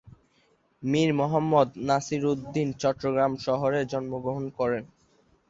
মীর 0.83 1.09
মোহাম্মদ 1.19 1.69
নাসিরুদ্দিন 1.87 2.69
চট্টগ্রাম 2.81 3.31
শহরে 3.45 3.79
জন্মগ্রহণ 3.91 4.45
করেন। 4.57 4.83